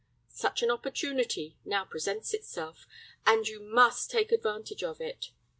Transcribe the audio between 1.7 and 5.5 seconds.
presents itself, and you must take advantage of it.